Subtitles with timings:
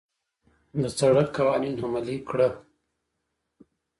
[0.81, 2.49] د سړک قوانين عملي کړه.